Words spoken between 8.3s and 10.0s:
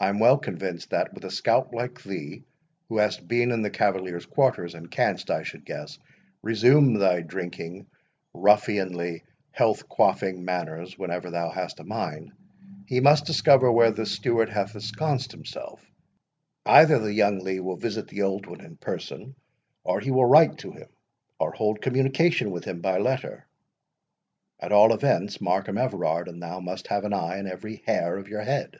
ruffianly, health